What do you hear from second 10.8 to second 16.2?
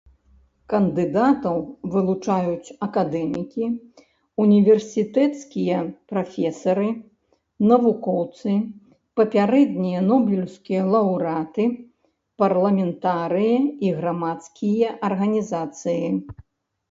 лаўрэаты, парламентарыі і грамадскія арганізацыі.